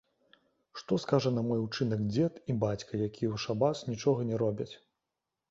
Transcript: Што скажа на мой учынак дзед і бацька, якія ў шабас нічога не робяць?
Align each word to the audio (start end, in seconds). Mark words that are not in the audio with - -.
Што 0.81 0.97
скажа 1.03 1.31
на 1.35 1.43
мой 1.49 1.59
учынак 1.65 2.01
дзед 2.15 2.33
і 2.49 2.57
бацька, 2.65 2.91
якія 3.09 3.29
ў 3.35 3.45
шабас 3.45 3.85
нічога 3.93 4.29
не 4.33 4.43
робяць? 4.45 4.71